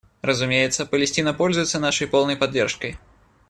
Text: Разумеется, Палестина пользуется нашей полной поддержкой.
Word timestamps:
Разумеется, 0.23 0.87
Палестина 0.87 1.31
пользуется 1.31 1.77
нашей 1.79 2.07
полной 2.07 2.35
поддержкой. 2.35 2.97